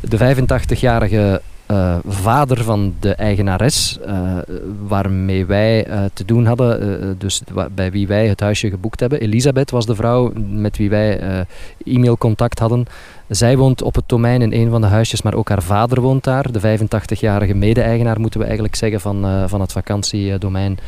de 0.00 0.36
85-jarige 0.36 1.42
eh, 1.72 1.96
vader 2.06 2.64
van 2.64 2.94
de 3.00 3.14
eigenares, 3.14 3.98
eh, 4.00 4.38
waarmee 4.86 5.46
wij 5.46 5.86
eh, 5.86 6.04
te 6.12 6.24
doen 6.24 6.46
hadden, 6.46 7.18
dus 7.18 7.42
bij 7.74 7.90
wie 7.90 8.06
wij 8.06 8.28
het 8.28 8.40
huisje 8.40 8.70
geboekt 8.70 9.00
hebben. 9.00 9.20
Elisabeth 9.20 9.70
was 9.70 9.86
de 9.86 9.94
vrouw 9.94 10.32
met 10.48 10.76
wie 10.76 10.90
wij 10.90 11.18
eh, 11.18 11.94
e-mailcontact 11.94 12.58
hadden. 12.58 12.86
Zij 13.28 13.56
woont 13.56 13.82
op 13.82 13.94
het 13.94 14.08
domein 14.08 14.42
in 14.42 14.52
een 14.52 14.70
van 14.70 14.80
de 14.80 14.86
huisjes, 14.86 15.22
maar 15.22 15.34
ook 15.34 15.48
haar 15.48 15.62
vader 15.62 16.00
woont 16.00 16.24
daar. 16.24 16.52
De 16.52 16.60
85-jarige 16.60 17.54
mede-eigenaar, 17.54 18.20
moeten 18.20 18.40
we 18.40 18.46
eigenlijk 18.46 18.76
zeggen, 18.76 19.00
van, 19.00 19.24
eh, 19.24 19.44
van 19.46 19.60
het 19.60 19.72
vakantiedomein, 19.72 20.78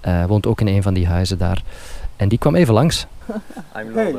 eh, 0.00 0.24
woont 0.24 0.46
ook 0.46 0.60
in 0.60 0.66
een 0.66 0.82
van 0.82 0.94
die 0.94 1.06
huizen 1.06 1.38
daar. 1.38 1.62
En 2.16 2.28
die 2.28 2.38
kwam 2.38 2.54
even 2.54 2.74
langs. 2.74 3.06
I'm 3.76 3.94
Hey. 3.94 4.14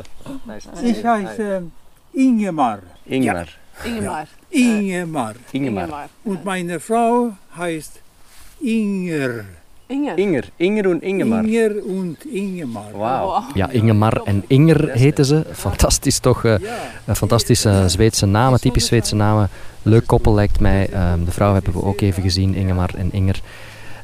Ingemar. 2.11 2.79
Ingmar. 3.03 3.59
Ingemar. 3.83 4.27
Ingemar. 4.49 5.35
Ingemar. 5.51 6.09
Und 6.23 6.45
meine 6.45 6.79
Frau 6.79 7.31
heißt 7.57 7.99
Inger. 8.59 9.45
Inger. 9.87 10.17
Inger. 10.17 10.43
Inger 10.57 10.85
en 10.85 11.01
Ingemar. 11.01 11.43
Inger 11.43 11.83
und 11.85 12.25
Ingemar. 12.25 12.91
Wauw. 12.93 13.43
Ja, 13.53 13.69
Ingemar 13.69 14.21
en 14.25 14.43
Inger 14.47 14.89
heten 14.91 15.25
ze. 15.25 15.45
Fantastisch 15.51 16.19
toch. 16.19 16.45
eh, 16.45 16.55
een 17.05 17.15
fantastische 17.15 17.83
Zweedse 17.87 18.25
namen, 18.25 18.59
typisch 18.59 18.85
Zweedse 18.85 19.15
namen. 19.15 19.49
Leuk 19.81 20.07
koppel 20.07 20.33
lijkt 20.33 20.59
mij. 20.59 20.89
Ehm, 20.89 21.23
de 21.25 21.31
vrouw 21.31 21.53
hebben 21.53 21.73
we 21.73 21.83
ook 21.83 22.01
even 22.01 22.23
gezien, 22.23 22.55
Ingemar 22.55 22.89
en 22.95 23.11
Inger. 23.11 23.41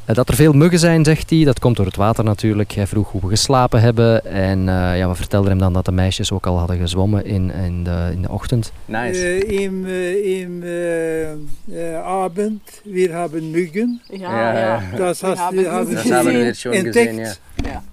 Eh, 0.08 0.16
dat 0.16 0.30
er 0.30 0.36
veel 0.36 0.54
muggen 0.54 0.80
zijn, 0.80 1.04
zegt 1.04 1.30
hij. 1.30 1.44
Dat 1.44 1.60
komt 1.60 1.76
door 1.76 1.86
het 1.86 1.96
water 1.96 2.24
natuurlijk. 2.24 2.72
Hij 2.72 2.88
vroeg 2.88 3.12
hoe 3.12 3.22
we 3.22 3.28
geslapen 3.28 3.82
hebben. 3.82 4.26
En 4.26 4.70
eh, 4.70 4.98
ja, 4.98 5.10
we 5.10 5.16
vertelden 5.16 5.50
hem 5.50 5.60
dan 5.60 5.74
dat 5.74 5.86
de 5.86 5.92
meisjes 5.92 6.32
ook 6.32 6.46
al 6.46 6.58
hadden 6.58 6.78
gezwommen 6.78 7.26
in, 7.26 7.52
in, 7.52 7.84
de, 7.84 8.10
in 8.12 8.22
de 8.22 8.30
ochtend. 8.30 8.72
Im, 8.88 9.86
äh, 9.86 10.42
im 10.42 10.64
äh, 10.64 11.32
äh, 11.32 11.96
Abend, 12.04 12.62
wir 12.84 13.14
haben 13.14 13.52
Muggen. 13.52 14.02
Ja, 14.10 14.60
ja. 14.60 14.82
Sie 14.82 14.98
Das 14.98 15.24
haben 15.24 15.58
wir 15.58 16.56
schon 16.56 16.72
gesehen, 16.72 17.18
ja. 17.18 17.26
entdeckt. 17.26 17.40
Ja. 17.66 17.84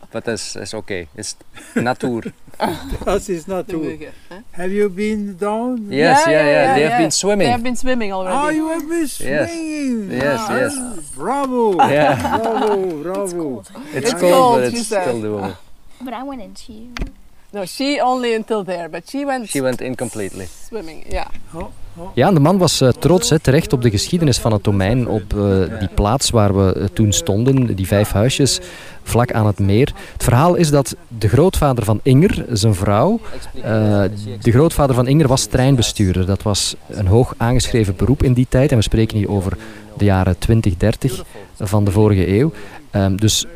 Aber 0.00 0.20
das 0.20 0.56
ist 0.56 0.74
okay. 0.74 1.06
Ist 1.14 1.36
Natur. 2.58 3.04
Das 3.04 3.28
ist 3.28 3.46
De 3.48 3.54
Natur. 3.54 3.78
muggen. 3.84 4.12
Have 4.56 4.70
you 4.72 4.88
been 4.88 5.36
down? 5.38 5.90
Yes, 5.90 6.24
Ja, 6.26 6.30
yeah, 6.32 6.44
ja, 6.46 6.50
yeah. 6.50 6.74
They 6.74 6.82
ja. 6.84 6.88
have 6.90 6.98
been 7.02 7.10
swimming. 7.10 7.38
They 7.46 7.50
have 7.52 7.62
been 7.62 7.76
swimming 7.76 8.12
Ah, 8.12 8.16
already. 8.16 8.56
you 8.58 8.68
have 8.68 8.88
been 8.88 9.06
swinging. 9.08 10.10
Yes, 10.10 10.40
Ah, 10.48 10.56
yes. 10.56 10.74
Bravo. 11.16 11.76
Yeah. 11.90 12.38
Bravo, 12.38 13.02
bravo. 13.02 13.24
It's 13.24 13.32
cold. 13.32 13.84
It's, 13.94 14.10
It's 14.10 14.20
cold, 14.20 14.32
cold, 14.32 14.60
but 14.62 14.72
it's 14.74 14.86
still 14.86 15.20
doable. 15.20 15.56
But 16.00 16.12
I 16.14 16.22
went 16.22 16.42
into 16.42 16.92
No, 17.54 17.64
she 17.64 18.00
only 18.02 18.34
until 18.34 18.64
there, 18.64 18.88
but 18.88 19.08
she 19.08 19.24
went 19.24 19.48
She 19.48 19.62
went 19.62 19.80
in 19.80 19.94
completely. 19.94 20.46
swimming. 20.66 21.04
Ja. 21.08 21.26
Ja, 22.14 22.28
en 22.28 22.34
de 22.34 22.40
man 22.40 22.58
was 22.58 22.80
eh, 22.80 22.88
trots, 22.88 23.30
hè, 23.30 23.38
terecht 23.38 23.72
op 23.72 23.82
de 23.82 23.90
geschiedenis 23.90 24.38
van 24.38 24.52
het 24.52 24.64
domein. 24.64 25.08
Op 25.08 25.22
eh, 25.36 25.78
die 25.78 25.88
plaats 25.88 26.30
waar 26.30 26.56
we 26.56 26.72
eh, 26.72 26.84
toen 26.92 27.12
stonden, 27.12 27.74
die 27.74 27.86
vijf 27.86 28.10
huisjes, 28.10 28.60
vlak 29.02 29.32
aan 29.32 29.46
het 29.46 29.58
meer. 29.58 29.92
Het 30.12 30.22
verhaal 30.22 30.54
is 30.54 30.70
dat 30.70 30.96
de 31.18 31.28
grootvader 31.28 31.84
van 31.84 32.00
Inger, 32.02 32.44
zijn 32.52 32.74
vrouw, 32.74 33.20
eh, 33.54 34.04
de 34.40 34.50
grootvader 34.50 34.94
van 34.94 35.06
Inger 35.06 35.28
was 35.28 35.44
treinbestuurder. 35.46 36.26
Dat 36.26 36.42
was 36.42 36.74
een 36.88 37.06
hoog 37.06 37.34
aangeschreven 37.36 37.96
beroep 37.96 38.22
in 38.22 38.32
die 38.32 38.46
tijd. 38.48 38.70
En 38.70 38.76
we 38.76 38.82
spreken 38.82 39.16
hier 39.16 39.30
over 39.30 39.56
de 39.96 40.04
jaren 40.04 40.38
20, 40.38 40.76
30 40.76 41.24
van 41.58 41.84
de 41.84 41.90
vorige 41.90 42.28
eeuw. 42.28 42.52
Ehm, 42.90 43.16
dus 43.16 43.46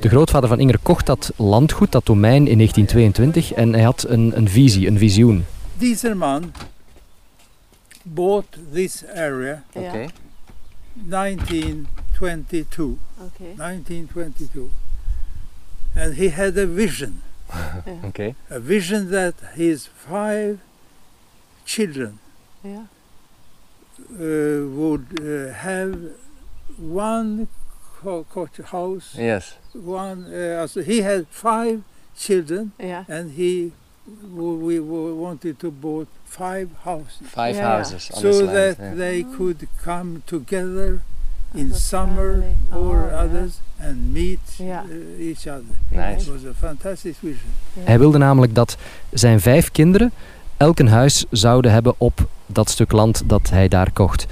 de 0.00 0.08
grootvader 0.08 0.48
van 0.48 0.60
Inger 0.60 0.78
kocht 0.82 1.06
dat 1.06 1.32
landgoed, 1.36 1.92
dat 1.92 2.06
domein, 2.06 2.46
in 2.46 2.56
1922. 2.56 3.52
En 3.52 3.72
hij 3.72 3.82
had 3.82 4.04
een, 4.08 4.32
een 4.36 4.48
visie, 4.48 4.86
een 4.86 4.98
visioen. 4.98 5.44
Dieser 5.78 6.16
man 6.16 6.52
bought 8.02 8.58
this 8.72 9.04
area. 9.14 9.64
Okay. 9.72 10.08
1922. 10.92 12.84
Oké. 13.18 13.44
1922. 13.56 14.62
And 15.94 16.14
he 16.16 16.30
had 16.30 16.56
a 16.58 16.66
vision. 16.66 17.20
Okay. 18.04 18.34
A 18.50 18.60
vision 18.60 19.10
that 19.10 19.34
his 19.54 19.90
five 20.08 20.56
children 21.64 22.18
Ja. 22.60 22.86
uh, 24.10 24.18
would 24.74 25.20
uh, 25.22 25.52
have 25.52 25.96
one 26.92 27.46
co- 28.06 28.24
cottage 28.32 28.68
house. 28.70 29.22
Yes. 29.22 29.58
One, 29.84 30.24
uh, 30.78 30.84
he 30.86 31.02
had 31.02 31.24
five 31.30 31.76
children, 32.16 32.72
Ja. 32.78 33.04
and 33.08 33.30
he 33.36 33.70
w- 34.34 34.64
we 34.66 34.74
w- 34.74 35.14
wanted 35.20 35.58
to 35.58 35.70
build 35.80 36.06
five 36.24 36.66
houses 36.82 37.16
Five 37.26 37.54
Yeah. 37.54 37.66
houses 37.66 38.10
on 38.12 38.22
this 38.22 38.36
so 38.36 38.44
land. 38.44 38.56
that 38.56 38.76
yeah. 38.78 38.96
they 38.96 39.26
could 39.36 39.66
come 39.84 40.20
together 40.24 40.98
in 41.54 41.74
summer 41.74 42.32
family. 42.32 42.56
or 42.72 42.96
Oh, 43.02 43.06
yeah. 43.08 43.20
others 43.24 43.52
and 43.80 44.12
meet 44.12 44.38
Yeah. 44.58 44.84
uh, 44.84 45.26
each 45.28 45.46
other. 45.46 45.74
Nice. 45.90 46.20
It 46.20 46.32
was 46.32 46.44
a 46.44 46.54
fantastic 46.58 47.14
vision. 47.20 47.50
Hij 47.80 47.98
wilde 47.98 48.18
namelijk 48.18 48.54
dat 48.54 48.76
zijn 49.12 49.40
vijf 49.40 49.70
kinderen 49.70 50.12
elk 50.56 50.78
een 50.78 50.88
huis 50.88 51.24
zouden 51.30 51.72
hebben 51.72 51.94
op 51.98 52.28
dat 52.46 52.70
stuk 52.70 52.92
land 52.92 53.22
dat 53.26 53.50
hij 53.50 53.68
daar 53.68 53.92
kocht. 53.92 54.26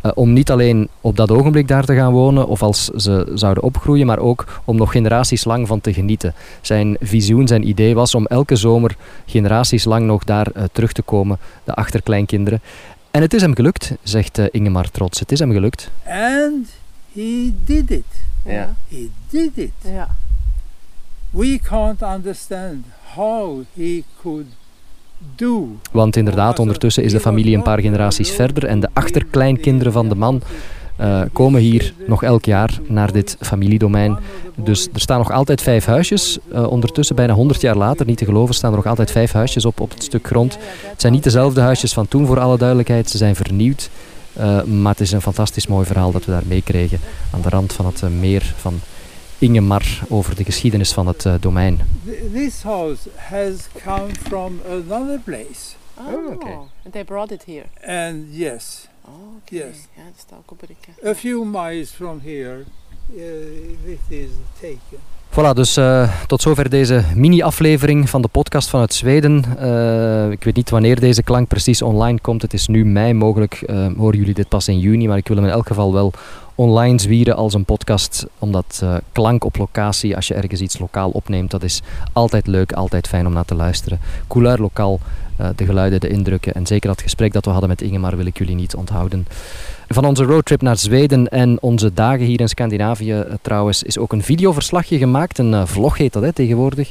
Eh, 0.00 0.10
om 0.14 0.32
niet 0.32 0.50
alleen 0.50 0.88
op 1.00 1.16
dat 1.16 1.30
ogenblik 1.30 1.68
daar 1.68 1.84
te 1.84 1.94
gaan 1.94 2.12
wonen 2.12 2.46
of 2.46 2.62
als 2.62 2.84
ze 2.84 3.30
zouden 3.34 3.62
opgroeien, 3.62 4.06
maar 4.06 4.18
ook 4.18 4.60
om 4.64 4.76
nog 4.76 4.92
generaties 4.92 5.44
lang 5.44 5.66
van 5.66 5.80
te 5.80 5.92
genieten. 5.92 6.34
Zijn 6.60 6.96
visioen, 7.00 7.46
zijn 7.46 7.68
idee 7.68 7.94
was 7.94 8.14
om 8.14 8.26
elke 8.26 8.56
zomer 8.56 8.96
generaties 9.26 9.84
lang 9.84 10.06
nog 10.06 10.24
daar 10.24 10.46
eh, 10.46 10.64
terug 10.72 10.92
te 10.92 11.02
komen, 11.02 11.38
de 11.64 11.74
achterkleinkinderen. 11.74 12.60
En 13.10 13.22
het 13.22 13.34
is 13.34 13.40
hem 13.40 13.54
gelukt, 13.54 13.92
zegt 14.02 14.38
eh, 14.38 14.46
Ingemar 14.50 14.90
trots. 14.90 15.20
Het 15.20 15.32
is 15.32 15.38
hem 15.38 15.52
gelukt. 15.52 15.90
And 16.06 16.68
he 17.12 17.54
did 17.64 17.90
it. 17.90 18.04
Ja. 18.44 18.74
He 18.88 19.08
did 19.28 19.50
it. 19.54 19.72
Ja. 19.80 20.08
We 21.30 21.58
can't 21.62 22.02
understand 22.02 22.84
how 23.14 23.62
he 23.74 24.02
could. 24.22 24.46
Want 25.92 26.16
inderdaad, 26.16 26.58
ondertussen 26.58 27.02
is 27.02 27.12
de 27.12 27.20
familie 27.20 27.56
een 27.56 27.62
paar 27.62 27.80
generaties 27.80 28.30
verder 28.30 28.66
en 28.66 28.80
de 28.80 28.88
achterkleinkinderen 28.92 29.92
van 29.92 30.08
de 30.08 30.14
man 30.14 30.42
eh, 30.96 31.20
komen 31.32 31.60
hier 31.60 31.94
nog 32.06 32.22
elk 32.22 32.44
jaar 32.44 32.80
naar 32.86 33.12
dit 33.12 33.36
familiedomein. 33.40 34.16
Dus 34.54 34.88
er 34.92 35.00
staan 35.00 35.18
nog 35.18 35.32
altijd 35.32 35.62
vijf 35.62 35.84
huisjes. 35.84 36.38
eh, 36.52 36.70
ondertussen, 36.70 37.16
bijna 37.16 37.32
100 37.32 37.60
jaar 37.60 37.76
later, 37.76 38.06
niet 38.06 38.18
te 38.18 38.24
geloven, 38.24 38.54
staan 38.54 38.70
er 38.70 38.76
nog 38.76 38.86
altijd 38.86 39.10
vijf 39.10 39.32
huisjes 39.32 39.64
op, 39.64 39.80
op 39.80 39.90
het 39.90 40.02
stuk 40.02 40.26
grond. 40.26 40.58
Het 40.82 41.00
zijn 41.00 41.12
niet 41.12 41.24
dezelfde 41.24 41.60
huisjes 41.60 41.92
van 41.92 42.08
toen, 42.08 42.26
voor 42.26 42.40
alle 42.40 42.58
duidelijkheid. 42.58 43.10
Ze 43.10 43.16
zijn 43.16 43.36
vernieuwd. 43.36 43.90
Eh, 44.32 44.62
maar 44.62 44.92
het 44.92 45.00
is 45.00 45.12
een 45.12 45.22
fantastisch 45.22 45.66
mooi 45.66 45.86
verhaal 45.86 46.12
dat 46.12 46.24
we 46.24 46.30
daar 46.30 46.42
meekregen 46.46 46.98
aan 47.30 47.40
de 47.40 47.48
rand 47.48 47.72
van 47.72 47.86
het 47.86 48.02
meer 48.20 48.54
van 48.56 48.80
Ingemar 49.40 50.00
over 50.08 50.36
de 50.36 50.44
geschiedenis 50.44 50.92
van 50.92 51.06
het 51.06 51.26
eh, 51.26 51.34
domein. 51.40 51.78
Th- 52.04 52.32
This 52.32 52.62
house 52.62 53.08
has 53.16 53.68
come 53.84 54.14
from 54.14 54.60
another 54.70 55.18
place. 55.24 55.74
Oh, 55.98 56.32
oké. 56.32 56.46
And 56.84 56.92
they 56.92 57.04
brought 57.04 57.30
it 57.30 57.44
here. 57.44 57.64
And 58.06 58.24
yes, 58.30 58.88
Oh, 59.04 59.12
oké. 59.36 59.54
Yes. 59.54 59.76
Ja, 59.96 60.02
dat 60.04 60.12
staat 60.16 60.38
ook 60.38 60.50
op 60.50 60.60
Rikke. 60.60 61.08
a 61.08 61.14
few 61.14 61.44
miles 61.44 61.90
from 61.90 62.20
here, 62.24 62.64
uh, 63.14 63.90
it 63.90 63.98
is 64.08 64.28
taken. 64.60 64.98
Voilà, 65.30 65.52
dus 65.54 65.76
eh, 65.76 66.10
tot 66.26 66.42
zover 66.42 66.70
deze 66.70 67.04
mini-aflevering 67.14 68.10
van 68.10 68.22
de 68.22 68.28
podcast 68.28 68.68
vanuit 68.68 68.94
Zweden. 68.94 69.44
Eh, 69.58 70.30
ik 70.30 70.44
weet 70.44 70.56
niet 70.56 70.70
wanneer 70.70 71.00
deze 71.00 71.22
klank 71.22 71.48
precies 71.48 71.82
online 71.82 72.18
komt. 72.20 72.42
Het 72.42 72.52
is 72.52 72.66
nu 72.66 72.84
mei, 72.84 73.12
mogelijk 73.12 73.54
eh, 73.54 73.86
horen 73.96 74.18
jullie 74.18 74.34
dit 74.34 74.48
pas 74.48 74.68
in 74.68 74.78
juni. 74.78 75.08
Maar 75.08 75.16
ik 75.16 75.28
wil 75.28 75.36
hem 75.36 75.46
in 75.46 75.52
elk 75.52 75.66
geval 75.66 75.92
wel 75.92 76.12
online 76.54 77.00
zwieren 77.00 77.36
als 77.36 77.54
een 77.54 77.64
podcast. 77.64 78.26
Omdat 78.38 78.84
klank 79.12 79.44
op 79.44 79.56
locatie, 79.56 80.16
als 80.16 80.28
je 80.28 80.34
ergens 80.34 80.60
iets 80.60 80.78
lokaal 80.78 81.10
opneemt, 81.10 81.50
dat 81.50 81.62
is 81.62 81.82
altijd 82.12 82.46
leuk, 82.46 82.72
altijd 82.72 83.08
fijn 83.08 83.26
om 83.26 83.32
naar 83.32 83.44
te 83.44 83.54
luisteren. 83.54 84.00
Couleur 84.26 84.58
lokaal, 84.58 85.00
de 85.56 85.64
geluiden, 85.64 86.00
de 86.00 86.08
indrukken. 86.08 86.54
En 86.54 86.66
zeker 86.66 86.88
dat 86.88 87.02
gesprek 87.02 87.32
dat 87.32 87.44
we 87.44 87.50
hadden 87.50 87.68
met 87.68 87.82
Ingemar 87.82 88.16
wil 88.16 88.26
ik 88.26 88.38
jullie 88.38 88.54
niet 88.54 88.74
onthouden. 88.74 89.26
Van 89.94 90.04
onze 90.04 90.24
roadtrip 90.24 90.62
naar 90.62 90.76
Zweden 90.76 91.28
en 91.28 91.58
onze 91.60 91.92
dagen 91.92 92.26
hier 92.26 92.40
in 92.40 92.48
Scandinavië 92.48 93.12
eh, 93.12 93.34
trouwens 93.42 93.82
is 93.82 93.98
ook 93.98 94.12
een 94.12 94.22
videoverslagje 94.22 94.98
gemaakt. 94.98 95.38
Een 95.38 95.54
eh, 95.54 95.66
vlog 95.66 95.96
heet 95.96 96.12
dat 96.12 96.22
hè, 96.22 96.32
tegenwoordig. 96.32 96.90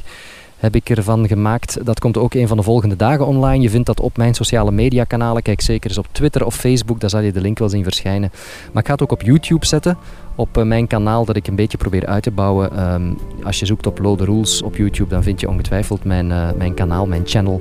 Heb 0.56 0.74
ik 0.74 0.90
ervan 0.90 1.26
gemaakt. 1.28 1.84
Dat 1.84 2.00
komt 2.00 2.16
ook 2.16 2.34
een 2.34 2.48
van 2.48 2.56
de 2.56 2.62
volgende 2.62 2.96
dagen 2.96 3.26
online. 3.26 3.62
Je 3.62 3.70
vindt 3.70 3.86
dat 3.86 4.00
op 4.00 4.16
mijn 4.16 4.34
sociale 4.34 4.70
media 4.70 5.04
kanalen. 5.04 5.42
Kijk 5.42 5.60
zeker 5.60 5.90
eens 5.90 5.98
op 5.98 6.06
Twitter 6.12 6.46
of 6.46 6.54
Facebook, 6.54 7.00
daar 7.00 7.10
zal 7.10 7.20
je 7.20 7.32
de 7.32 7.40
link 7.40 7.58
wel 7.58 7.68
zien 7.68 7.82
verschijnen. 7.82 8.30
Maar 8.72 8.82
ik 8.82 8.86
ga 8.86 8.92
het 8.92 9.02
ook 9.02 9.12
op 9.12 9.22
YouTube 9.22 9.66
zetten. 9.66 9.98
Op 10.34 10.56
eh, 10.56 10.64
mijn 10.64 10.86
kanaal 10.86 11.24
dat 11.24 11.36
ik 11.36 11.46
een 11.46 11.56
beetje 11.56 11.78
probeer 11.78 12.06
uit 12.06 12.22
te 12.22 12.30
bouwen. 12.30 12.76
Ehm, 12.76 13.12
als 13.42 13.58
je 13.58 13.66
zoekt 13.66 13.86
op 13.86 13.98
Low 13.98 14.18
the 14.18 14.24
Rules 14.24 14.62
op 14.62 14.76
YouTube, 14.76 15.10
dan 15.10 15.22
vind 15.22 15.40
je 15.40 15.48
ongetwijfeld 15.48 16.04
mijn, 16.04 16.26
mijn 16.56 16.74
kanaal, 16.74 17.06
mijn 17.06 17.22
channel. 17.24 17.60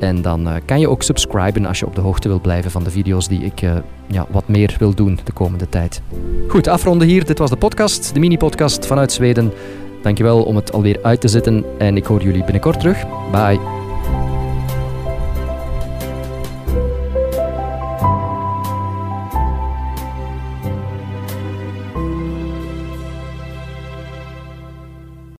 En 0.00 0.22
dan 0.22 0.48
eh, 0.48 0.54
kan 0.64 0.80
je 0.80 0.88
ook 0.88 1.02
subscriben 1.02 1.66
als 1.66 1.78
je 1.78 1.86
op 1.86 1.94
de 1.94 2.00
hoogte 2.00 2.28
wil 2.28 2.40
blijven 2.40 2.70
van 2.70 2.84
de 2.84 2.90
video's 2.90 3.28
die 3.28 3.44
ik 3.44 3.62
eh, 3.62 3.72
ja, 4.06 4.26
wat 4.30 4.48
meer 4.48 4.76
wil 4.78 4.94
doen 4.94 5.18
de 5.24 5.32
komende 5.32 5.68
tijd. 5.68 6.02
Goed, 6.48 6.68
afronden 6.68 7.08
hier. 7.08 7.24
Dit 7.24 7.38
was 7.38 7.50
de 7.50 7.56
podcast, 7.56 8.14
de 8.14 8.20
mini-podcast 8.20 8.86
vanuit 8.86 9.12
Zweden. 9.12 9.52
Dankjewel 10.02 10.42
om 10.42 10.56
het 10.56 10.72
alweer 10.72 10.98
uit 11.02 11.20
te 11.20 11.28
zetten 11.28 11.64
en 11.78 11.96
ik 11.96 12.04
hoor 12.04 12.22
jullie 12.22 12.44
binnenkort 12.44 12.80
terug. 12.80 13.04
Bye. 13.32 13.79